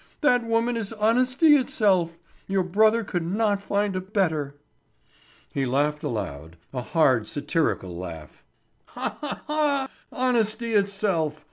[0.21, 2.17] That woman is honesty itself.
[2.47, 4.55] Your brother could not find a better."
[5.53, 8.43] He laughed aloud, a hard, satirical laugh:
[8.87, 9.15] "Ha!
[9.21, 9.41] hah!
[9.45, 9.87] Hah!
[10.11, 11.39] Honesty itself!